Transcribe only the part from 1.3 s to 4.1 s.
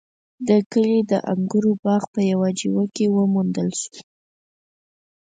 انګورو باغ په يوه جیوه کې وموندل شو.